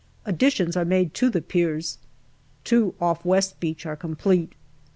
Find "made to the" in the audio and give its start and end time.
0.83-1.43